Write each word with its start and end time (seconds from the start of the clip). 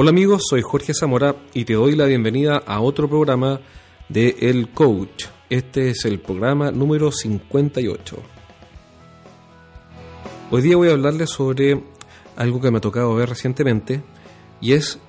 Hola 0.00 0.10
amigos, 0.10 0.42
soy 0.48 0.62
Jorge 0.62 0.94
Zamora 0.94 1.34
y 1.54 1.64
te 1.64 1.72
doy 1.72 1.96
la 1.96 2.04
bienvenida 2.04 2.62
a 2.64 2.80
otro 2.80 3.08
programa 3.08 3.58
de 4.08 4.36
El 4.42 4.70
Coach. 4.70 5.24
Este 5.50 5.90
es 5.90 6.04
el 6.04 6.20
programa 6.20 6.70
número 6.70 7.10
58. 7.10 8.16
Hoy 10.52 10.62
día 10.62 10.76
voy 10.76 10.88
a 10.88 10.92
hablarles 10.92 11.30
sobre 11.30 11.82
algo 12.36 12.60
que 12.60 12.70
me 12.70 12.78
ha 12.78 12.80
tocado 12.80 13.12
ver 13.16 13.28
recientemente 13.28 14.04
y 14.60 14.74
es 14.74 15.00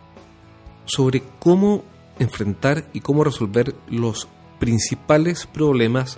sobre 0.86 1.22
cómo 1.38 1.84
enfrentar 2.18 2.90
y 2.92 3.02
cómo 3.02 3.24
resolver 3.24 3.76
los 3.90 4.28
principales 4.58 5.46
problemas 5.46 6.18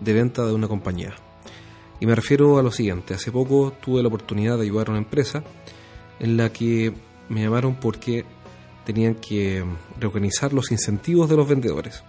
de 0.00 0.14
venta 0.14 0.44
de 0.44 0.54
una 0.54 0.66
compañía. 0.66 1.14
Y 2.00 2.06
me 2.06 2.16
refiero 2.16 2.58
a 2.58 2.64
lo 2.64 2.72
siguiente, 2.72 3.14
hace 3.14 3.30
poco 3.30 3.74
tuve 3.80 4.02
la 4.02 4.08
oportunidad 4.08 4.56
de 4.56 4.64
ayudar 4.64 4.88
a 4.88 4.90
una 4.90 4.98
empresa 4.98 5.44
en 6.18 6.36
la 6.36 6.52
que 6.52 7.06
me 7.28 7.42
llamaron 7.42 7.74
porque 7.76 8.24
tenían 8.84 9.14
que 9.14 9.64
reorganizar 9.98 10.52
los 10.52 10.70
incentivos 10.70 11.28
de 11.28 11.36
los 11.36 11.48
vendedores. 11.48 12.02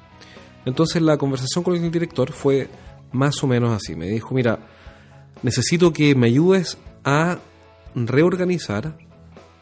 Entonces 0.65 1.01
la 1.01 1.17
conversación 1.17 1.63
con 1.63 1.75
el 1.75 1.91
director 1.91 2.31
fue 2.31 2.69
más 3.11 3.43
o 3.43 3.47
menos 3.47 3.71
así. 3.71 3.95
Me 3.95 4.07
dijo, 4.07 4.33
mira, 4.33 4.59
necesito 5.43 5.91
que 5.91 6.15
me 6.15 6.27
ayudes 6.27 6.77
a 7.03 7.39
reorganizar 7.95 8.97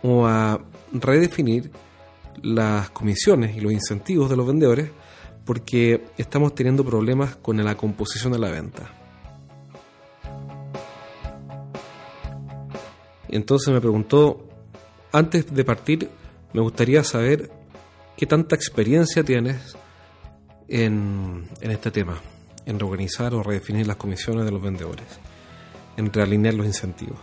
o 0.02 0.28
a 0.28 0.62
redefinir 0.92 1.72
las 2.42 2.90
comisiones 2.92 3.56
y 3.56 3.62
los 3.62 3.72
incentivos 3.72 4.30
de 4.30 4.38
los 4.38 4.46
vendedores 4.46 4.92
porque 5.46 6.06
estamos 6.18 6.54
teniendo 6.54 6.84
problemas 6.84 7.36
con 7.38 7.64
la 7.64 7.76
composición 7.76 8.34
de 8.34 8.40
la 8.40 8.52
venta. 8.52 8.94
Entonces 13.30 13.74
me 13.74 13.82
preguntó, 13.82 14.47
antes 15.18 15.54
de 15.54 15.64
partir, 15.64 16.10
me 16.54 16.62
gustaría 16.62 17.04
saber 17.04 17.50
qué 18.16 18.26
tanta 18.26 18.56
experiencia 18.56 19.24
tienes 19.24 19.76
en, 20.68 21.48
este 21.62 21.92
tema, 21.92 22.22
en 22.66 22.80
reorganizar 22.80 23.34
o 23.34 23.44
redefinir 23.44 23.88
las 23.88 23.98
comisiones 23.98 24.46
de 24.46 24.52
los 24.52 24.62
vendedores, 24.62 25.08
en 25.98 26.12
realinear 26.12 26.54
los 26.54 26.66
incentivos. 26.66 27.20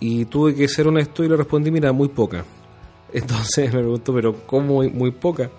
Y 0.00 0.26
tuve 0.26 0.54
que 0.54 0.68
ser 0.68 0.88
honesto 0.88 1.24
y 1.24 1.28
le 1.28 1.36
respondí, 1.36 1.70
mira, 1.70 1.92
muy 1.92 2.08
poca. 2.08 2.44
Entonces 3.12 3.72
me 3.72 3.80
preguntó, 3.80 4.12
pero 4.12 4.46
¿cómo 4.46 4.82
muy 4.82 5.10
poca? 5.12 5.50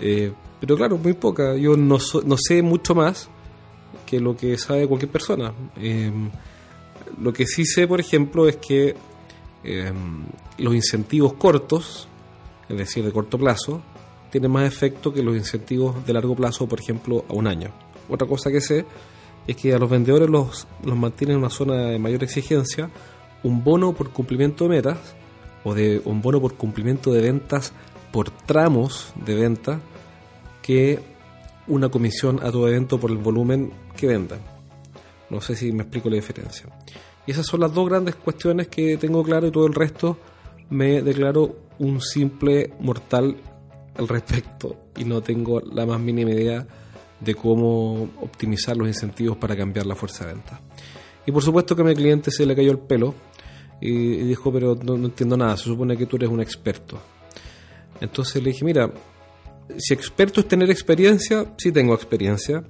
Eh, 0.00 0.32
pero 0.60 0.76
claro, 0.76 0.98
muy 0.98 1.14
poca. 1.14 1.56
Yo 1.56 1.76
no, 1.76 1.98
no 2.24 2.36
sé 2.36 2.62
mucho 2.62 2.94
más 2.94 3.28
que 4.06 4.20
lo 4.20 4.36
que 4.36 4.56
sabe 4.56 4.86
cualquier 4.86 5.10
persona. 5.10 5.52
Eh, 5.76 6.12
lo 7.20 7.32
que 7.32 7.46
sí 7.46 7.64
sé, 7.64 7.88
por 7.88 8.00
ejemplo, 8.00 8.48
es 8.48 8.56
que 8.56 8.94
Em, 9.64 10.24
los 10.58 10.74
incentivos 10.74 11.34
cortos, 11.34 12.08
es 12.68 12.76
decir, 12.76 13.04
de 13.04 13.12
corto 13.12 13.38
plazo, 13.38 13.82
tienen 14.30 14.50
más 14.50 14.66
efecto 14.66 15.12
que 15.12 15.22
los 15.22 15.36
incentivos 15.36 16.06
de 16.06 16.12
largo 16.12 16.36
plazo, 16.36 16.68
por 16.68 16.80
ejemplo, 16.80 17.24
a 17.28 17.32
un 17.32 17.46
año. 17.46 17.70
Otra 18.08 18.26
cosa 18.26 18.50
que 18.50 18.60
sé 18.60 18.84
es 19.46 19.56
que 19.56 19.74
a 19.74 19.78
los 19.78 19.90
vendedores 19.90 20.28
los, 20.28 20.66
los 20.84 20.96
mantienen 20.96 21.36
en 21.36 21.40
una 21.40 21.50
zona 21.50 21.74
de 21.74 21.98
mayor 21.98 22.22
exigencia 22.22 22.90
un 23.42 23.64
bono 23.64 23.92
por 23.92 24.10
cumplimiento 24.10 24.64
de 24.64 24.70
metas 24.70 24.98
o 25.64 25.74
de 25.74 26.02
un 26.04 26.20
bono 26.20 26.40
por 26.40 26.54
cumplimiento 26.54 27.12
de 27.12 27.22
ventas 27.22 27.72
por 28.12 28.30
tramos 28.30 29.12
de 29.24 29.34
venta 29.34 29.80
que 30.62 31.00
una 31.66 31.88
comisión 31.88 32.40
a 32.42 32.50
todo 32.50 32.68
evento 32.68 32.98
por 32.98 33.10
el 33.10 33.18
volumen 33.18 33.72
que 33.96 34.06
vendan. 34.06 34.40
No 35.30 35.40
sé 35.40 35.56
si 35.56 35.72
me 35.72 35.82
explico 35.82 36.08
la 36.08 36.16
diferencia. 36.16 36.66
Y 37.28 37.32
esas 37.32 37.44
son 37.44 37.60
las 37.60 37.74
dos 37.74 37.86
grandes 37.86 38.14
cuestiones 38.14 38.68
que 38.68 38.96
tengo 38.96 39.22
claro 39.22 39.46
y 39.46 39.50
todo 39.50 39.66
el 39.66 39.74
resto 39.74 40.16
me 40.70 41.02
declaro 41.02 41.56
un 41.78 42.00
simple 42.00 42.72
mortal 42.80 43.36
al 43.96 44.08
respecto 44.08 44.86
y 44.96 45.04
no 45.04 45.20
tengo 45.20 45.60
la 45.60 45.84
más 45.84 46.00
mínima 46.00 46.30
idea 46.30 46.66
de 47.20 47.34
cómo 47.34 48.04
optimizar 48.22 48.78
los 48.78 48.88
incentivos 48.88 49.36
para 49.36 49.54
cambiar 49.54 49.84
la 49.84 49.94
fuerza 49.94 50.24
de 50.24 50.32
venta. 50.32 50.58
Y 51.26 51.30
por 51.30 51.42
supuesto 51.42 51.76
que 51.76 51.82
a 51.82 51.84
mi 51.84 51.94
cliente 51.94 52.30
se 52.30 52.46
le 52.46 52.56
cayó 52.56 52.70
el 52.70 52.78
pelo 52.78 53.14
y 53.78 54.16
dijo, 54.24 54.50
pero 54.50 54.74
no, 54.82 54.96
no 54.96 55.08
entiendo 55.08 55.36
nada, 55.36 55.54
se 55.58 55.64
supone 55.64 55.98
que 55.98 56.06
tú 56.06 56.16
eres 56.16 56.30
un 56.30 56.40
experto. 56.40 56.98
Entonces 58.00 58.42
le 58.42 58.52
dije, 58.52 58.64
mira, 58.64 58.90
si 59.76 59.92
experto 59.92 60.40
es 60.40 60.48
tener 60.48 60.70
experiencia, 60.70 61.44
sí 61.58 61.72
tengo 61.72 61.92
experiencia, 61.92 62.64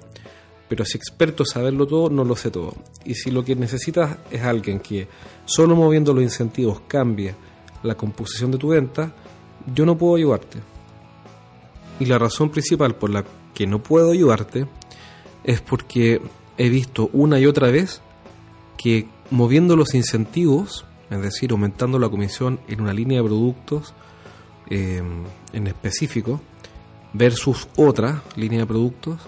pero 0.69 0.84
si 0.84 0.99
experto 0.99 1.45
saberlo 1.45 1.87
todo, 1.87 2.11
no 2.11 2.25
lo 2.25 2.37
sé 2.37 2.51
todo. 2.51 2.75
Y 3.05 3.15
si 3.15 3.31
lo 3.31 3.45
que 3.45 3.56
necesitas 3.56 4.19
es 4.31 4.43
alguien 4.43 4.81
que 4.81 5.09
solo 5.47 5.75
moviendo 5.75 6.12
los 6.12 6.23
incentivos 6.23 6.83
cambie 6.87 7.34
la 7.83 7.95
composición 7.95 8.51
de 8.51 8.59
tu 8.59 8.69
venta, 8.69 9.12
yo 9.75 9.87
no 9.87 9.97
puedo 9.97 10.17
ayudarte. 10.17 10.59
Y 12.01 12.06
la 12.06 12.19
razón 12.19 12.51
principal 12.51 12.95
por 12.95 13.11
la 13.11 13.25
que 13.55 13.67
no 13.67 13.83
puedo 13.83 14.12
ayudarte 14.12 14.67
es 15.45 15.61
porque 15.61 16.21
he 16.59 16.69
visto 16.69 17.09
una 17.12 17.41
y 17.41 17.47
otra 17.47 17.71
vez 17.71 18.03
que 18.77 19.09
moviendo 19.31 19.77
los 19.77 19.95
incentivos, 19.95 20.85
es 21.11 21.23
decir, 21.23 21.53
aumentando 21.53 21.99
la 21.99 22.09
comisión 22.09 22.61
en 22.69 22.81
una 22.81 22.93
línea 22.93 23.23
de 23.23 23.29
productos 23.29 23.95
eh, 24.71 25.03
en 25.53 25.67
específico, 25.67 26.41
versus 27.12 27.69
otra 27.77 28.23
línea 28.37 28.61
de 28.61 28.67
productos, 28.67 29.21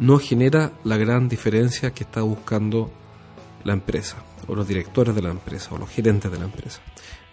no 0.00 0.18
genera 0.18 0.72
la 0.82 0.96
gran 0.96 1.28
diferencia 1.28 1.92
que 1.92 2.04
está 2.04 2.22
buscando 2.22 2.90
la 3.64 3.74
empresa, 3.74 4.16
o 4.48 4.54
los 4.54 4.66
directores 4.66 5.14
de 5.14 5.20
la 5.20 5.30
empresa, 5.30 5.74
o 5.74 5.78
los 5.78 5.90
gerentes 5.90 6.32
de 6.32 6.38
la 6.38 6.46
empresa. 6.46 6.80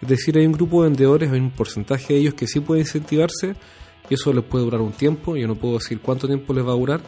Es 0.02 0.08
decir, 0.08 0.36
hay 0.36 0.46
un 0.46 0.52
grupo 0.52 0.82
de 0.82 0.90
vendedores, 0.90 1.32
hay 1.32 1.40
un 1.40 1.50
porcentaje 1.50 2.12
de 2.12 2.20
ellos 2.20 2.34
que 2.34 2.46
sí 2.46 2.60
puede 2.60 2.82
incentivarse, 2.82 3.56
y 4.10 4.14
eso 4.14 4.32
les 4.34 4.44
puede 4.44 4.64
durar 4.64 4.82
un 4.82 4.92
tiempo, 4.92 5.34
yo 5.34 5.48
no 5.48 5.54
puedo 5.54 5.78
decir 5.78 6.00
cuánto 6.00 6.26
tiempo 6.26 6.52
les 6.52 6.64
va 6.64 6.72
a 6.72 6.76
durar, 6.76 7.00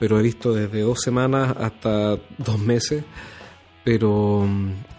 pero 0.00 0.18
he 0.18 0.22
visto 0.22 0.54
desde 0.54 0.80
dos 0.80 1.00
semanas 1.02 1.54
hasta 1.60 2.16
dos 2.38 2.58
meses, 2.58 3.04
pero, 3.84 4.48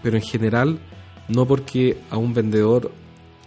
pero 0.03 0.17
en 0.17 0.23
general, 0.23 0.79
no 1.27 1.47
porque 1.47 1.97
a 2.11 2.17
un 2.17 2.35
vendedor 2.35 2.91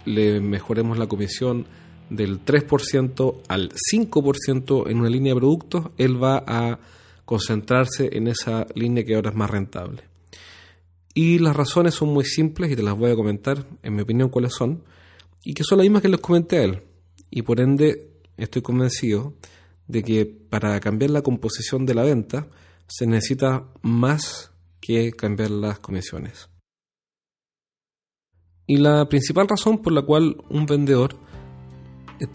le 0.03 0.41
mejoremos 0.41 0.97
la 0.97 1.07
comisión, 1.07 1.65
del 2.09 2.43
3% 2.43 3.41
al 3.47 3.71
5% 3.71 4.89
en 4.89 4.99
una 4.99 5.09
línea 5.09 5.33
de 5.33 5.39
productos, 5.39 5.87
él 5.97 6.21
va 6.21 6.43
a 6.45 6.79
concentrarse 7.25 8.09
en 8.13 8.27
esa 8.27 8.65
línea 8.73 9.03
que 9.03 9.15
ahora 9.15 9.29
es 9.29 9.35
más 9.35 9.49
rentable. 9.49 10.03
Y 11.13 11.39
las 11.39 11.55
razones 11.55 11.95
son 11.95 12.09
muy 12.09 12.25
simples 12.25 12.71
y 12.71 12.75
te 12.75 12.83
las 12.83 12.97
voy 12.97 13.11
a 13.11 13.15
comentar, 13.15 13.65
en 13.83 13.95
mi 13.95 14.01
opinión, 14.01 14.29
cuáles 14.29 14.53
son, 14.53 14.83
y 15.43 15.53
que 15.53 15.63
son 15.63 15.77
las 15.77 15.85
mismas 15.85 16.01
que 16.01 16.09
les 16.09 16.19
comenté 16.19 16.57
a 16.57 16.63
él. 16.63 16.83
Y 17.29 17.41
por 17.41 17.59
ende, 17.59 18.09
estoy 18.37 18.61
convencido 18.61 19.33
de 19.87 20.03
que 20.03 20.25
para 20.25 20.79
cambiar 20.79 21.11
la 21.11 21.21
composición 21.21 21.85
de 21.85 21.95
la 21.95 22.03
venta 22.03 22.47
se 22.87 23.05
necesita 23.05 23.67
más 23.81 24.51
que 24.79 25.11
cambiar 25.11 25.51
las 25.51 25.79
comisiones. 25.79 26.49
Y 28.65 28.77
la 28.77 29.09
principal 29.09 29.47
razón 29.47 29.79
por 29.81 29.93
la 29.93 30.03
cual 30.03 30.37
un 30.49 30.65
vendedor 30.65 31.15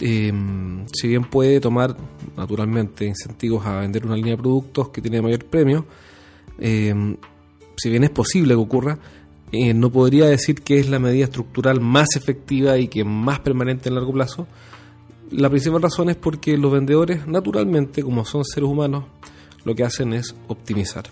Em, 0.01 0.87
si 0.93 1.09
bien 1.09 1.25
puede 1.25 1.61
tomar 1.61 1.97
naturalmente 2.37 3.05
incentivos 3.05 3.67
a 3.67 3.81
vender 3.81 4.07
una 4.07 4.17
línea 4.17 4.33
de 4.33 4.39
productos 4.39 4.89
que 4.89 5.03
tiene 5.03 5.21
mayor 5.21 5.45
premio, 5.45 5.85
em, 6.59 7.17
si 7.77 7.91
bien 7.91 8.05
es 8.05 8.11
posible 8.11 8.55
que 8.55 8.61
ocurra, 8.61 8.99
eh, 9.53 9.75
no 9.75 9.91
podría 9.91 10.27
decir 10.27 10.63
que 10.63 10.79
es 10.79 10.89
la 10.89 10.99
medida 10.99 11.25
estructural 11.25 11.81
más 11.81 12.17
efectiva 12.17 12.79
y 12.79 12.89
que 12.89 13.05
más 13.05 13.41
permanente 13.41 13.89
en 13.89 13.95
largo 13.95 14.13
plazo. 14.13 14.47
La 15.31 15.51
principal 15.51 15.83
razón 15.83 16.09
es 16.09 16.17
porque 16.17 16.57
los 16.57 16.73
vendedores, 16.73 17.27
naturalmente, 17.27 18.03
como 18.03 18.25
son 18.25 18.45
seres 18.45 18.69
humanos, 18.69 19.05
lo 19.65 19.75
que 19.75 19.85
hacen 19.85 20.13
es 20.15 20.35
optimizar. 20.49 21.05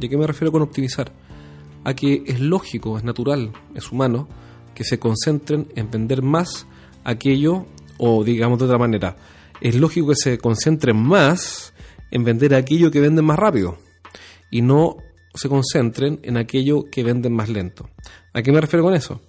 ¿Y 0.00 0.06
a 0.06 0.08
qué 0.08 0.16
me 0.16 0.26
refiero 0.26 0.52
con 0.52 0.62
optimizar? 0.62 1.12
A 1.84 1.94
que 1.94 2.22
es 2.26 2.40
lógico, 2.40 2.96
es 2.96 3.04
natural, 3.04 3.52
es 3.74 3.92
humano, 3.92 4.26
que 4.74 4.84
se 4.84 4.98
concentren 4.98 5.68
en 5.76 5.90
vender 5.90 6.22
más 6.22 6.66
aquello 7.04 7.66
o 7.98 8.24
digamos 8.24 8.58
de 8.58 8.64
otra 8.64 8.78
manera, 8.78 9.16
es 9.60 9.74
lógico 9.74 10.08
que 10.08 10.16
se 10.16 10.38
concentren 10.38 10.96
más 10.96 11.72
en 12.10 12.24
vender 12.24 12.54
aquello 12.54 12.90
que 12.90 13.00
venden 13.00 13.24
más 13.24 13.38
rápido 13.38 13.78
y 14.50 14.62
no 14.62 14.96
se 15.34 15.48
concentren 15.48 16.20
en 16.22 16.36
aquello 16.36 16.84
que 16.90 17.02
venden 17.02 17.32
más 17.32 17.48
lento. 17.48 17.90
¿A 18.32 18.42
qué 18.42 18.52
me 18.52 18.60
refiero 18.60 18.84
con 18.84 18.94
eso? 18.94 19.20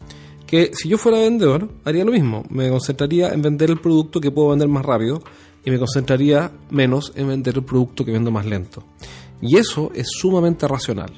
Que 0.45 0.71
si 0.73 0.87
yo 0.87 0.97
fuera 0.97 1.19
vendedor, 1.19 1.69
haría 1.83 2.05
lo 2.05 2.11
mismo. 2.11 2.43
Me 2.49 2.69
concentraría 2.69 3.29
en 3.29 3.41
vender 3.41 3.69
el 3.69 3.79
producto 3.79 4.21
que 4.21 4.31
puedo 4.31 4.49
vender 4.49 4.69
más 4.69 4.85
rápido 4.85 5.21
y 5.65 5.71
me 5.71 5.79
concentraría 5.79 6.51
menos 6.69 7.11
en 7.15 7.27
vender 7.27 7.55
el 7.55 7.63
producto 7.63 8.05
que 8.05 8.11
vendo 8.11 8.31
más 8.31 8.45
lento. 8.45 8.83
Y 9.41 9.57
eso 9.57 9.91
es 9.93 10.07
sumamente 10.09 10.67
racional. 10.67 11.11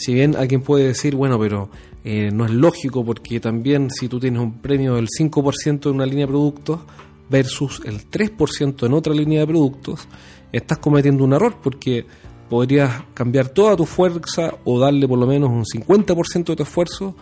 Si 0.00 0.14
bien 0.14 0.34
alguien 0.34 0.62
puede 0.62 0.86
decir, 0.86 1.14
bueno, 1.14 1.38
pero 1.38 1.68
eh, 2.04 2.30
no 2.32 2.46
es 2.46 2.50
lógico 2.52 3.04
porque 3.04 3.38
también 3.38 3.90
si 3.90 4.08
tú 4.08 4.18
tienes 4.18 4.40
un 4.40 4.54
premio 4.54 4.94
del 4.94 5.08
5% 5.08 5.90
en 5.90 5.94
una 5.94 6.06
línea 6.06 6.24
de 6.24 6.32
productos 6.32 6.80
versus 7.28 7.82
el 7.84 8.10
3% 8.10 8.86
en 8.86 8.94
otra 8.94 9.12
línea 9.12 9.40
de 9.40 9.46
productos, 9.46 10.08
estás 10.52 10.78
cometiendo 10.78 11.22
un 11.22 11.34
error 11.34 11.56
porque 11.62 12.06
podrías 12.48 13.02
cambiar 13.12 13.50
toda 13.50 13.76
tu 13.76 13.84
fuerza 13.84 14.54
o 14.64 14.80
darle 14.80 15.06
por 15.06 15.18
lo 15.18 15.26
menos 15.26 15.50
un 15.50 15.64
50% 15.64 16.44
de 16.46 16.56
tu 16.56 16.62
esfuerzo 16.62 17.14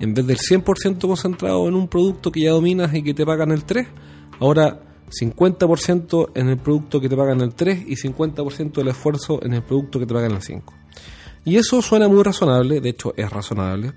en 0.00 0.12
vez 0.12 0.26
del 0.26 0.38
100% 0.38 1.06
concentrado 1.06 1.68
en 1.68 1.74
un 1.76 1.86
producto 1.86 2.32
que 2.32 2.40
ya 2.40 2.50
dominas 2.50 2.92
y 2.94 3.02
que 3.04 3.14
te 3.14 3.24
pagan 3.24 3.52
el 3.52 3.62
3, 3.62 3.86
ahora 4.40 4.80
50% 5.08 6.30
en 6.34 6.48
el 6.48 6.58
producto 6.58 7.00
que 7.00 7.08
te 7.08 7.16
pagan 7.16 7.40
el 7.42 7.54
3 7.54 7.84
y 7.86 7.94
50% 7.94 8.72
del 8.72 8.88
esfuerzo 8.88 9.40
en 9.44 9.54
el 9.54 9.62
producto 9.62 10.00
que 10.00 10.06
te 10.06 10.14
pagan 10.14 10.32
el 10.32 10.42
5. 10.42 10.83
Y 11.44 11.56
eso 11.56 11.82
suena 11.82 12.08
muy 12.08 12.22
razonable, 12.22 12.80
de 12.80 12.88
hecho 12.88 13.14
es 13.16 13.30
razonable, 13.30 13.92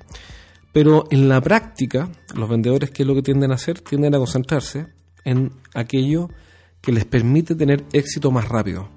pero 0.73 1.05
en 1.09 1.29
la 1.29 1.41
práctica 1.41 2.09
los 2.35 2.49
vendedores, 2.49 2.91
¿qué 2.91 3.03
es 3.03 3.07
lo 3.07 3.15
que 3.15 3.21
tienden 3.21 3.51
a 3.51 3.55
hacer? 3.55 3.79
Tienden 3.79 4.15
a 4.15 4.17
concentrarse 4.17 4.87
en 5.23 5.51
aquello 5.73 6.29
que 6.81 6.91
les 6.91 7.05
permite 7.05 7.55
tener 7.55 7.85
éxito 7.93 8.31
más 8.31 8.47
rápido. 8.47 8.89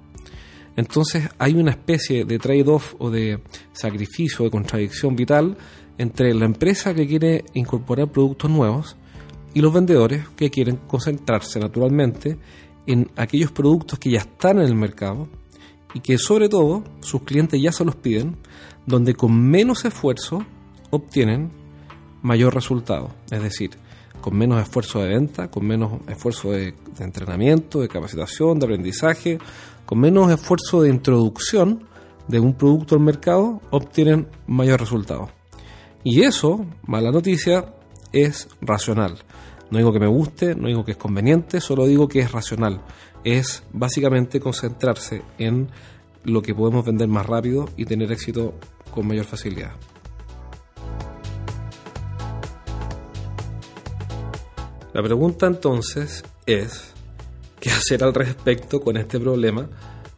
Entonces 0.75 1.29
hay 1.37 1.55
una 1.55 1.71
especie 1.71 2.25
de 2.25 2.39
trade-off 2.39 2.95
o 2.99 3.09
de 3.09 3.41
sacrificio, 3.73 4.45
de 4.45 4.51
contradicción 4.51 5.15
vital 5.15 5.57
entre 5.97 6.33
la 6.33 6.45
empresa 6.45 6.93
que 6.93 7.07
quiere 7.07 7.43
incorporar 7.53 8.11
productos 8.11 8.49
nuevos 8.49 8.95
y 9.53 9.61
los 9.61 9.73
vendedores 9.73 10.27
que 10.35 10.49
quieren 10.49 10.77
concentrarse 10.87 11.59
naturalmente 11.59 12.37
en 12.87 13.11
aquellos 13.15 13.51
productos 13.51 13.99
que 13.99 14.11
ya 14.11 14.19
están 14.19 14.57
en 14.59 14.65
el 14.65 14.75
mercado 14.75 15.27
y 15.93 15.99
que 15.99 16.17
sobre 16.17 16.49
todo 16.49 16.83
sus 17.01 17.23
clientes 17.23 17.61
ya 17.61 17.71
se 17.71 17.85
los 17.85 17.95
piden, 17.95 18.37
donde 18.85 19.13
con 19.13 19.39
menos 19.39 19.85
esfuerzo 19.85 20.45
obtienen 20.89 21.51
mayor 22.21 22.53
resultado. 22.53 23.11
Es 23.29 23.41
decir, 23.41 23.71
con 24.21 24.37
menos 24.37 24.61
esfuerzo 24.61 24.99
de 24.99 25.09
venta, 25.09 25.49
con 25.49 25.65
menos 25.65 25.93
esfuerzo 26.07 26.51
de, 26.51 26.73
entrenamiento, 26.99 27.81
de 27.81 27.87
capacitación, 27.87 28.59
de 28.59 28.65
aprendizaje, 28.65 29.39
con 29.85 29.99
menos 29.99 30.31
esfuerzo 30.31 30.81
de 30.81 30.89
introducción 30.89 31.83
de 32.27 32.39
un 32.39 32.53
producto 32.53 32.95
al 32.95 33.01
mercado, 33.01 33.61
obtienen 33.71 34.27
mayor 34.47 34.79
resultado. 34.79 35.29
Y 36.03 36.21
eso, 36.21 36.65
mala 36.85 37.11
noticia, 37.11 37.73
es 38.11 38.47
racional. 38.61 39.17
No 39.71 39.77
digo 39.77 39.93
que 39.93 40.01
me 40.01 40.07
guste, 40.07 40.53
no 40.53 40.67
digo 40.67 40.83
que 40.83 40.91
es 40.91 40.97
conveniente, 40.97 41.61
solo 41.61 41.87
digo 41.87 42.09
que 42.09 42.19
es 42.19 42.31
racional. 42.33 42.81
Es 43.23 43.63
básicamente 43.71 44.41
concentrarse 44.41 45.21
en 45.37 45.69
lo 46.25 46.41
que 46.41 46.53
podemos 46.53 46.85
vender 46.85 47.07
más 47.07 47.25
rápido 47.25 47.69
y 47.77 47.85
tener 47.85 48.11
éxito 48.11 48.53
con 48.93 49.07
mayor 49.07 49.23
facilidad. 49.23 49.71
La 54.93 55.01
pregunta 55.01 55.47
entonces 55.47 56.21
es, 56.45 56.91
¿qué 57.61 57.69
hacer 57.69 58.03
al 58.03 58.13
respecto 58.13 58.81
con 58.81 58.97
este 58.97 59.21
problema 59.21 59.69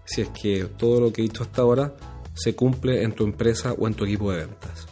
si 0.03 0.21
es 0.21 0.29
que 0.29 0.65
todo 0.65 0.99
lo 0.99 1.13
que 1.13 1.21
he 1.21 1.25
dicho 1.25 1.43
hasta 1.43 1.61
ahora 1.61 1.93
se 2.33 2.55
cumple 2.55 3.03
en 3.03 3.13
tu 3.13 3.23
empresa 3.23 3.73
o 3.73 3.87
en 3.87 3.93
tu 3.93 4.05
equipo 4.05 4.31
de 4.31 4.47
ventas? 4.47 4.87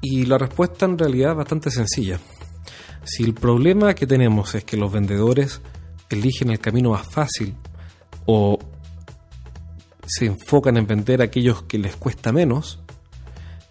Y 0.00 0.26
la 0.26 0.38
respuesta 0.38 0.86
en 0.86 0.96
realidad 0.96 1.32
es 1.32 1.36
bastante 1.38 1.70
sencilla. 1.72 2.20
Si 3.04 3.22
el 3.22 3.34
problema 3.34 3.94
que 3.94 4.06
tenemos 4.06 4.54
es 4.54 4.64
que 4.64 4.76
los 4.76 4.92
vendedores 4.92 5.60
eligen 6.10 6.50
el 6.50 6.58
camino 6.58 6.90
más 6.90 7.06
fácil 7.06 7.54
o 8.26 8.58
se 10.06 10.26
enfocan 10.26 10.76
en 10.76 10.86
vender 10.86 11.22
aquellos 11.22 11.62
que 11.62 11.78
les 11.78 11.96
cuesta 11.96 12.32
menos, 12.32 12.80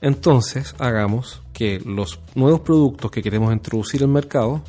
entonces 0.02 0.74
hagamos 0.80 1.42
que 1.54 1.80
los 1.80 2.22
nuevos 2.36 2.62
productos 2.62 3.12
que 3.12 3.22
queremos 3.22 3.52
introducir 3.52 4.02
al 4.04 4.10
mercado 4.10 4.64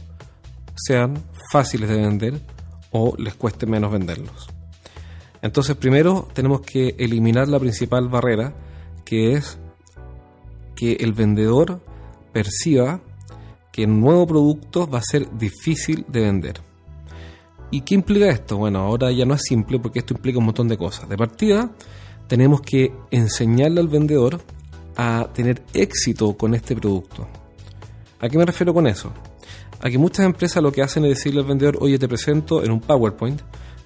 sean 0.74 1.22
fáciles 1.52 1.88
de 1.88 1.96
vender 1.96 2.40
o 2.90 3.14
les 3.16 3.34
cueste 3.34 3.66
menos 3.66 3.92
venderlos. 3.92 4.48
Entonces 5.42 5.76
primero 5.76 6.28
tenemos 6.34 6.60
que 6.62 6.96
eliminar 6.98 7.48
la 7.48 7.60
principal 7.60 8.08
barrera 8.08 8.52
que 9.04 9.34
es 9.34 9.58
que 10.74 10.94
el 10.94 11.12
vendedor 11.12 11.80
perciba 12.32 13.00
que 13.72 13.84
el 13.84 14.00
nuevo 14.00 14.26
producto 14.26 14.88
va 14.88 14.98
a 14.98 15.02
ser 15.02 15.30
difícil 15.38 16.04
de 16.08 16.20
vender. 16.20 16.60
¿Y 17.70 17.82
qué 17.82 17.94
implica 17.94 18.28
esto? 18.28 18.56
Bueno, 18.56 18.80
ahora 18.80 19.12
ya 19.12 19.24
no 19.24 19.34
es 19.34 19.42
simple 19.42 19.78
porque 19.78 20.00
esto 20.00 20.14
implica 20.14 20.38
un 20.38 20.46
montón 20.46 20.66
de 20.68 20.76
cosas. 20.76 21.08
De 21.08 21.16
partida, 21.16 21.70
tenemos 22.26 22.60
que 22.62 22.92
enseñarle 23.10 23.80
al 23.80 23.88
vendedor 23.88 24.40
a 24.96 25.28
tener 25.32 25.62
éxito 25.72 26.36
con 26.36 26.54
este 26.54 26.74
producto. 26.74 27.26
¿A 28.20 28.28
qué 28.28 28.36
me 28.36 28.44
refiero 28.44 28.74
con 28.74 28.86
eso? 28.86 29.12
A 29.80 29.88
que 29.88 29.98
muchas 29.98 30.26
empresas 30.26 30.62
lo 30.62 30.72
que 30.72 30.82
hacen 30.82 31.04
es 31.04 31.10
decirle 31.10 31.40
al 31.40 31.46
vendedor, 31.46 31.78
oye, 31.80 31.98
te 31.98 32.08
presento 32.08 32.62
en 32.62 32.70
un 32.70 32.80
PowerPoint, 32.80 33.40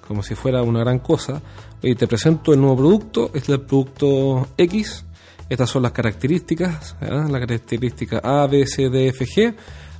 como 0.09 0.23
si 0.23 0.35
fuera 0.35 0.63
una 0.63 0.81
gran 0.81 0.99
cosa, 0.99 1.41
oye, 1.83 1.95
te 1.95 2.09
presento 2.09 2.53
el 2.53 2.61
nuevo 2.61 2.77
producto, 2.77 3.27
este 3.35 3.53
es 3.53 3.59
el 3.59 3.61
producto 3.61 4.49
X, 4.57 5.05
estas 5.49 5.69
son 5.69 5.83
las 5.83 5.93
características, 5.93 6.97
las 7.01 7.31
la 7.31 7.41
característica 7.41 8.19
A, 8.19 8.47
B, 8.47 8.67
C, 8.67 8.89
D, 8.89 9.09
F, 9.09 9.27
G. 9.27 9.55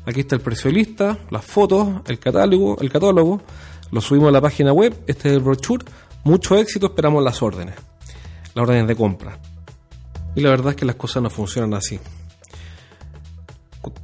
Aquí 0.07 0.21
está 0.21 0.37
el 0.37 0.41
precio 0.41 0.71
de 0.71 0.77
lista, 0.77 1.19
las 1.31 1.45
fotos, 1.45 2.03
el 2.07 2.19
catálogo, 2.19 2.79
el 2.81 2.91
catálogo. 2.91 3.43
Lo 3.91 4.01
subimos 4.01 4.29
a 4.29 4.33
la 4.33 4.41
página 4.41 4.73
web, 4.73 4.95
este 5.07 5.29
es 5.29 5.35
el 5.35 5.41
brochure. 5.41 5.85
Mucho 6.25 6.57
éxito, 6.57 6.87
esperamos 6.87 7.23
las 7.23 7.43
órdenes. 7.43 7.75
Las 8.55 8.63
órdenes 8.63 8.89
de 8.89 8.97
compra. 8.97 9.39
Y 10.35 10.41
la 10.41 10.51
verdad 10.51 10.71
es 10.71 10.77
que 10.77 10.87
las 10.87 10.97
cosas 10.97 11.23
no 11.23 11.31
funcionan 11.31 11.75
así. 11.75 12.01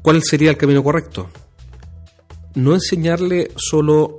¿Cuál 0.02 0.22
sería 0.22 0.50
el 0.50 0.56
camino 0.58 0.84
correcto? 0.84 1.30
No 2.54 2.74
enseñarle 2.74 3.50
solo 3.56 4.18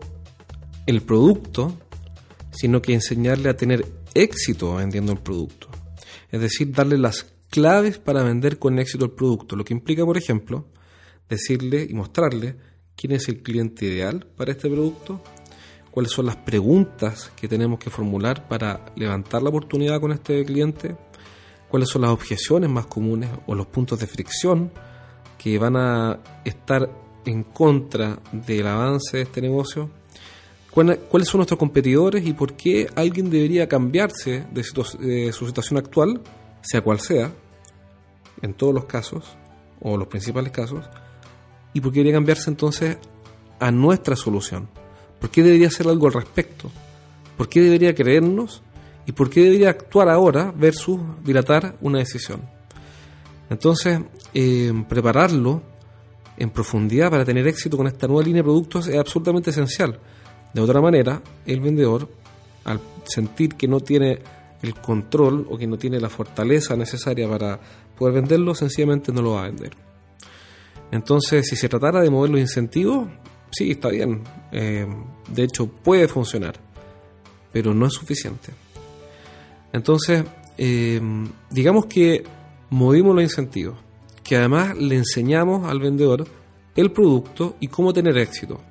el 0.87 1.01
producto, 1.03 1.77
sino 2.51 2.81
que 2.81 2.93
enseñarle 2.93 3.49
a 3.49 3.55
tener 3.55 3.85
éxito 4.13 4.75
vendiendo 4.75 5.11
el 5.11 5.19
producto 5.19 5.60
es 6.31 6.41
decir, 6.41 6.71
darle 6.71 6.97
las 6.97 7.33
claves 7.49 7.97
para 7.97 8.23
vender 8.23 8.57
con 8.57 8.79
éxito 8.79 9.05
el 9.05 9.11
producto, 9.11 9.55
lo 9.55 9.65
que 9.65 9.73
implica, 9.73 10.05
por 10.05 10.17
ejemplo, 10.17 10.65
decirle 11.29 11.85
y 11.89 11.93
mostrarle 11.93 12.55
quién 12.95 13.13
es 13.13 13.27
el 13.27 13.41
cliente 13.41 13.85
ideal 13.85 14.27
para 14.35 14.51
este 14.51 14.69
producto, 14.69 15.21
cuáles 15.91 16.11
son 16.11 16.25
las 16.25 16.37
preguntas 16.37 17.31
que 17.35 17.47
tenemos 17.47 17.79
que 17.79 17.89
formular 17.89 18.47
para 18.47 18.85
levantar 18.95 19.43
la 19.43 19.49
oportunidad 19.49 19.99
con 19.99 20.13
este 20.13 20.43
cliente, 20.45 20.95
cuáles 21.69 21.89
son 21.89 22.03
las 22.03 22.11
objeciones 22.11 22.69
más 22.69 22.85
comunes 22.85 23.29
o 23.47 23.55
los 23.55 23.67
puntos 23.67 23.99
de 23.99 24.07
fricción 24.07 24.71
que 25.37 25.57
van 25.57 25.75
a 25.75 26.19
estar 26.45 26.89
en 27.25 27.43
contra 27.43 28.19
del 28.31 28.67
avance 28.67 29.17
de 29.17 29.23
este 29.23 29.41
negocio, 29.41 29.89
cuáles 30.71 31.27
son 31.27 31.39
nuestros 31.39 31.59
competidores 31.59 32.25
y 32.25 32.33
por 32.33 32.53
qué 32.53 32.87
alguien 32.95 33.29
debería 33.29 33.67
cambiarse 33.67 34.45
de, 34.51 34.63
su 34.63 35.45
situación 35.45 35.77
actual, 35.77 36.21
sea 36.61 36.81
cual 36.81 36.99
sea, 36.99 37.31
en 38.41 38.53
todos 38.53 38.73
los 38.73 38.85
casos, 38.85 39.37
o 39.81 39.97
los 39.97 40.07
principales 40.07 40.51
casos, 40.51 40.85
y 41.73 41.81
por 41.81 41.91
qué 41.91 41.99
debería 41.99 42.17
cambiarse 42.17 42.49
entonces 42.49 42.97
a 43.59 43.71
nuestra 43.71 44.15
solución. 44.15 44.69
¿Por 45.19 45.29
qué 45.29 45.43
debería 45.43 45.67
hacer 45.67 45.87
algo 45.87 46.07
al 46.07 46.13
respecto? 46.13 46.71
¿Por 47.37 47.47
qué 47.47 47.61
debería 47.61 47.93
creernos? 47.93 48.63
¿Y 49.05 49.11
por 49.11 49.29
qué 49.29 49.41
debería 49.43 49.69
actuar 49.69 50.09
ahora 50.09 50.53
versus 50.55 50.99
dilatar 51.23 51.75
una 51.81 51.99
decisión? 51.99 52.41
Entonces, 53.49 53.99
eh, 54.33 54.71
prepararlo 54.87 55.61
en 56.37 56.49
profundidad 56.49 57.11
para 57.11 57.25
tener 57.25 57.47
éxito 57.47 57.77
con 57.77 57.87
esta 57.87 58.07
nueva 58.07 58.23
línea 58.23 58.39
de 58.39 58.45
productos 58.45 58.87
es 58.87 58.97
absolutamente 58.97 59.49
esencial. 59.49 59.99
De 60.53 60.61
otra 60.61 60.81
manera, 60.81 61.21
el 61.45 61.59
vendedor, 61.59 62.09
al 62.65 62.79
sentir 63.05 63.55
que 63.55 63.67
no 63.67 63.79
tiene 63.79 64.19
el 64.61 64.75
control 64.75 65.47
o 65.49 65.57
que 65.57 65.67
no 65.67 65.77
tiene 65.77 65.99
la 65.99 66.09
fortaleza 66.09 66.75
necesaria 66.75 67.27
para 67.29 67.59
poder 67.97 68.15
venderlo, 68.15 68.53
sencillamente 68.53 69.11
no 69.11 69.21
lo 69.21 69.31
va 69.31 69.43
a 69.43 69.45
vender. 69.47 69.71
Entonces, 70.91 71.47
si 71.47 71.55
se 71.55 71.69
tratara 71.69 72.01
de 72.01 72.09
mover 72.09 72.31
los 72.31 72.41
incentivos, 72.41 73.07
sí, 73.51 73.71
está 73.71 73.89
bien. 73.89 74.23
Eh, 74.51 74.85
de 75.29 75.43
hecho, 75.43 75.67
puede 75.67 76.07
funcionar, 76.07 76.55
pero 77.51 77.73
no 77.73 77.87
es 77.87 77.93
suficiente. 77.93 78.51
Entonces, 79.71 80.25
eh, 80.57 81.01
digamos 81.49 81.85
que 81.85 82.23
movimos 82.69 83.15
los 83.15 83.23
incentivos, 83.23 83.77
que 84.23 84.35
además 84.35 84.77
le 84.77 84.95
enseñamos 84.95 85.69
al 85.69 85.79
vendedor 85.79 86.27
el 86.75 86.91
producto 86.91 87.55
y 87.59 87.67
cómo 87.67 87.93
tener 87.93 88.17
éxito. 88.17 88.61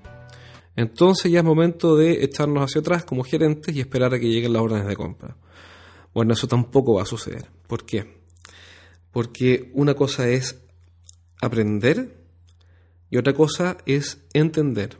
Entonces 0.80 1.30
ya 1.30 1.40
es 1.40 1.44
momento 1.44 1.94
de 1.94 2.24
echarnos 2.24 2.64
hacia 2.64 2.80
atrás 2.80 3.04
como 3.04 3.22
gerentes 3.22 3.76
y 3.76 3.80
esperar 3.80 4.14
a 4.14 4.18
que 4.18 4.30
lleguen 4.30 4.54
las 4.54 4.62
órdenes 4.62 4.86
de 4.86 4.96
compra. 4.96 5.36
Bueno, 6.14 6.32
eso 6.32 6.48
tampoco 6.48 6.94
va 6.94 7.02
a 7.02 7.06
suceder. 7.06 7.50
¿Por 7.66 7.84
qué? 7.84 8.22
Porque 9.12 9.70
una 9.74 9.92
cosa 9.92 10.30
es 10.30 10.58
aprender 11.42 12.16
y 13.10 13.18
otra 13.18 13.34
cosa 13.34 13.76
es 13.84 14.24
entender. 14.32 14.96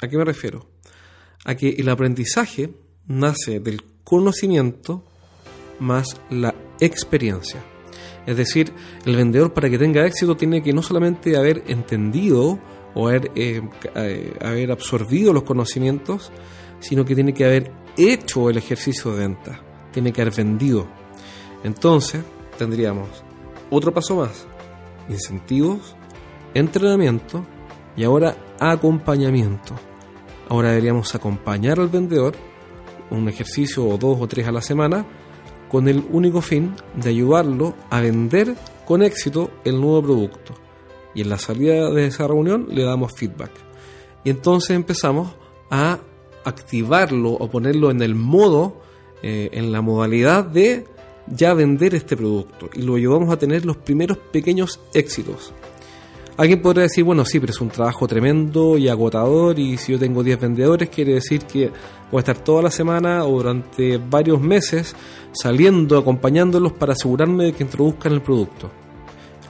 ¿A 0.00 0.06
qué 0.06 0.16
me 0.16 0.24
refiero? 0.24 0.70
A 1.44 1.56
que 1.56 1.70
el 1.70 1.88
aprendizaje 1.88 2.72
nace 3.08 3.58
del 3.58 3.82
conocimiento 4.04 5.04
más 5.80 6.16
la 6.30 6.54
experiencia. 6.78 7.60
Es 8.24 8.36
decir, 8.36 8.72
el 9.04 9.16
vendedor 9.16 9.52
para 9.52 9.68
que 9.68 9.78
tenga 9.78 10.06
éxito 10.06 10.36
tiene 10.36 10.62
que 10.62 10.72
no 10.72 10.80
solamente 10.80 11.36
haber 11.36 11.64
entendido 11.66 12.60
o 12.94 13.08
haber, 13.08 13.30
eh, 13.34 13.62
eh, 13.94 14.36
haber 14.40 14.72
absorbido 14.72 15.32
los 15.32 15.42
conocimientos, 15.42 16.32
sino 16.80 17.04
que 17.04 17.14
tiene 17.14 17.34
que 17.34 17.44
haber 17.44 17.72
hecho 17.96 18.50
el 18.50 18.56
ejercicio 18.56 19.12
de 19.12 19.18
venta, 19.20 19.60
tiene 19.92 20.12
que 20.12 20.22
haber 20.22 20.34
vendido. 20.34 20.86
Entonces, 21.62 22.22
tendríamos 22.58 23.08
otro 23.70 23.92
paso 23.92 24.16
más, 24.16 24.46
incentivos, 25.08 25.96
entrenamiento 26.54 27.44
y 27.96 28.04
ahora 28.04 28.36
acompañamiento. 28.60 29.74
Ahora 30.48 30.70
deberíamos 30.70 31.14
acompañar 31.14 31.80
al 31.80 31.88
vendedor 31.88 32.34
un 33.10 33.28
ejercicio 33.28 33.86
o 33.86 33.96
dos 33.96 34.18
o 34.20 34.26
tres 34.26 34.46
a 34.46 34.52
la 34.52 34.60
semana 34.60 35.06
con 35.68 35.88
el 35.88 36.04
único 36.10 36.40
fin 36.40 36.74
de 36.94 37.10
ayudarlo 37.10 37.74
a 37.90 38.00
vender 38.00 38.54
con 38.84 39.02
éxito 39.02 39.50
el 39.64 39.80
nuevo 39.80 40.02
producto. 40.02 40.63
Y 41.14 41.22
en 41.22 41.28
la 41.28 41.38
salida 41.38 41.90
de 41.90 42.06
esa 42.06 42.26
reunión 42.26 42.68
le 42.70 42.84
damos 42.84 43.12
feedback. 43.12 43.50
Y 44.24 44.30
entonces 44.30 44.70
empezamos 44.70 45.34
a 45.70 45.98
activarlo 46.44 47.30
o 47.30 47.48
ponerlo 47.48 47.90
en 47.90 48.02
el 48.02 48.14
modo, 48.14 48.80
eh, 49.22 49.50
en 49.52 49.72
la 49.72 49.80
modalidad 49.80 50.44
de 50.44 50.86
ya 51.26 51.54
vender 51.54 51.94
este 51.94 52.16
producto. 52.16 52.68
Y 52.74 52.82
lo 52.82 52.96
ayudamos 52.96 53.32
a 53.32 53.38
tener 53.38 53.64
los 53.64 53.76
primeros 53.76 54.18
pequeños 54.18 54.80
éxitos. 54.92 55.52
Alguien 56.36 56.62
podría 56.62 56.82
decir, 56.82 57.04
bueno, 57.04 57.24
sí, 57.24 57.38
pero 57.38 57.52
es 57.52 57.60
un 57.60 57.68
trabajo 57.68 58.08
tremendo 58.08 58.76
y 58.76 58.88
agotador 58.88 59.56
y 59.56 59.76
si 59.76 59.92
yo 59.92 60.00
tengo 60.00 60.24
10 60.24 60.40
vendedores 60.40 60.88
quiere 60.88 61.14
decir 61.14 61.44
que 61.44 61.70
voy 62.10 62.18
a 62.18 62.20
estar 62.20 62.38
toda 62.38 62.60
la 62.60 62.72
semana 62.72 63.24
o 63.24 63.36
durante 63.36 63.98
varios 63.98 64.40
meses 64.40 64.96
saliendo, 65.32 65.96
acompañándolos 65.96 66.72
para 66.72 66.94
asegurarme 66.94 67.44
de 67.44 67.52
que 67.52 67.62
introduzcan 67.62 68.14
el 68.14 68.22
producto. 68.22 68.68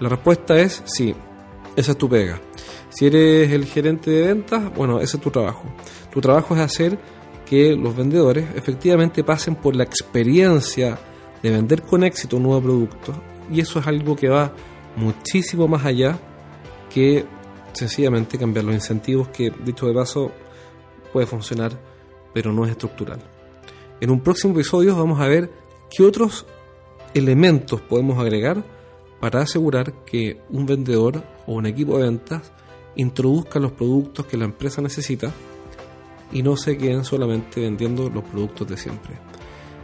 La 0.01 0.11
respuesta 0.11 0.59
es 0.59 0.83
sí, 0.85 1.15
esa 1.77 1.93
es 1.93 1.99
tu 1.99 2.09
pega. 2.09 2.41
Si 2.91 3.07
eres 3.07 3.51
el 3.53 3.65
gerente 3.65 4.11
de 4.11 4.27
ventas, 4.29 4.75
bueno, 4.75 5.01
ese 5.01 5.17
es 5.17 5.23
tu 5.23 5.31
trabajo. 5.31 5.65
Tu 6.13 6.21
trabajo 6.21 6.55
es 6.55 6.61
hacer 6.61 6.99
que 7.45 7.75
los 7.75 7.97
vendedores 7.97 8.47
efectivamente 8.55 9.25
pasen 9.25 9.57
por 9.57 9.77
la 9.77 9.85
experiencia 9.85 10.99
de 11.43 11.51
vender 11.51 11.83
con 11.83 12.05
éxito 12.05 12.37
un 12.37 12.45
nuevo 12.45 12.63
producto 12.63 13.13
y 13.51 13.61
eso 13.61 13.79
es 13.79 13.87
algo 13.87 14.17
que 14.17 14.29
va 14.29 14.53
muchísimo 14.97 15.69
más 15.69 15.85
allá 15.85 16.19
que 16.89 17.27
sencillamente 17.73 18.39
cambiar 18.39 18.65
los 18.65 18.75
incentivos 18.75 19.29
que, 19.29 19.53
dicho 19.65 19.87
de 19.87 19.95
paso, 19.95 20.31
puede 21.13 21.27
funcionar, 21.27 21.73
pero 22.33 22.53
no 22.53 22.65
es 22.65 22.71
estructural. 22.71 23.21
En 24.01 24.11
un 24.11 24.21
próximo 24.21 24.55
episodio 24.55 24.97
vamos 24.97 25.21
a 25.21 25.27
ver 25.27 25.51
qué 25.91 26.05
otros 26.05 26.47
elementos 27.15 27.81
podemos 27.81 28.19
agregar 28.19 28.65
para 29.25 29.41
asegurar 29.41 30.05
que 30.05 30.37
un 30.51 30.67
vendedor 30.67 31.25
o 31.47 31.55
un 31.55 31.65
equipo 31.65 31.97
de 31.97 32.05
ventas 32.05 32.53
introduzca 32.95 33.59
los 33.59 33.73
productos 33.73 34.27
que 34.27 34.37
la 34.37 34.45
empresa 34.45 34.83
necesita 34.83 35.33
y 36.31 36.43
no 36.43 36.59
se 36.59 36.77
queden 36.77 37.07
solamente 37.07 37.63
vendiendo 37.63 38.11
los 38.11 38.23
productos 38.25 38.69
de 38.69 38.77
siempre. 38.77 39.15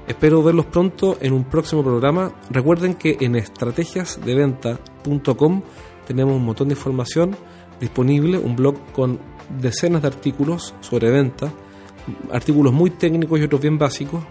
Espero 0.07 0.43
verlos 0.43 0.67
pronto 0.67 1.17
en 1.23 1.33
un 1.33 1.45
próximo 1.45 1.83
programa. 1.83 2.35
Recuerden 2.51 2.97
que 2.97 3.17
en 3.19 3.35
estrategiasdeventa.com 3.35 5.63
tenemos 6.07 6.37
un 6.37 6.45
montón 6.45 6.69
de 6.69 6.75
información 6.75 7.35
disponible, 7.81 8.37
un 8.37 8.57
blog 8.57 8.93
con 8.93 9.19
decenas 9.59 10.03
de 10.03 10.09
artículos 10.09 10.75
sobre 10.81 11.11
ventas, 11.11 11.51
artículos 12.31 12.75
muy 12.75 12.91
técnicos 12.91 13.41
y 13.41 13.45
otros 13.45 13.63
bien 13.63 13.79
básicos 13.79 14.23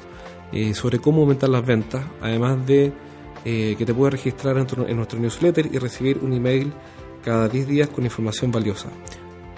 eh, 0.51 0.75
sobre 0.75 0.99
cómo 0.99 1.21
aumentar 1.21 1.49
las 1.49 1.65
ventas, 1.65 2.05
además 2.21 2.63
de 2.67 3.08
eh, 3.45 3.75
que 3.77 3.85
te 3.85 3.93
puedes 3.93 4.13
registrar 4.13 4.57
en, 4.57 4.95
nuestro 4.97 5.19
newsletter 5.19 5.69
y 5.71 5.77
recibir 5.77 6.19
un 6.21 6.33
email 6.33 6.73
cada 7.23 7.47
10 7.47 7.67
días 7.67 7.89
con 7.89 8.03
información 8.03 8.51
valiosa. 8.51 8.89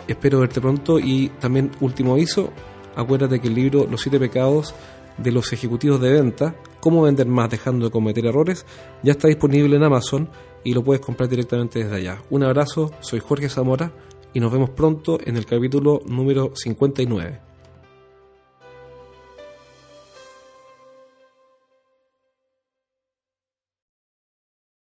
Espero 0.08 0.40
verte 0.40 0.62
pronto 0.62 1.00
y 1.00 1.30
también 1.40 1.72
último 1.80 2.14
aviso, 2.14 2.52
acuérdate 2.96 3.40
que 3.40 3.48
el 3.48 3.56
libro 3.56 3.88
Los 3.90 4.02
siete 4.02 4.20
pecados 4.20 4.74
de 5.18 5.32
los 5.32 5.54
ejecutivos 5.54 6.02
de 6.02 6.12
venta, 6.12 6.56
cómo 6.80 7.04
vender 7.04 7.28
más 7.28 7.50
dejando 7.50 7.86
de 7.86 7.92
cometer 7.92 8.26
errores, 8.26 8.66
ya 9.04 9.12
está 9.12 9.28
disponible 9.28 9.76
en 9.76 9.84
Amazon 9.84 10.30
y 10.64 10.74
lo 10.74 10.84
puedes 10.84 11.02
comprar 11.02 11.30
directamente 11.30 11.80
desde 11.80 11.96
allá. 11.96 12.22
Un 12.30 12.44
abrazo, 12.44 12.92
soy 13.02 13.20
Jorge 13.20 13.50
Zamora 13.50 13.92
y 14.34 14.40
nos 14.40 14.52
vemos 14.52 14.70
pronto 14.72 15.20
en 15.24 15.38
el 15.38 15.46
capítulo 15.46 16.02
número 16.06 16.52
59. 16.56 17.51